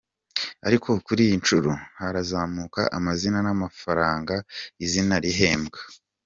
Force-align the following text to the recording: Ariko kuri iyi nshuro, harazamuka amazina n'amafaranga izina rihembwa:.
Ariko 0.67 0.89
kuri 1.05 1.21
iyi 1.25 1.35
nshuro, 1.41 1.69
harazamuka 1.99 2.81
amazina 2.97 3.39
n'amafaranga 3.45 4.33
izina 4.85 5.15
rihembwa:. 5.23 5.79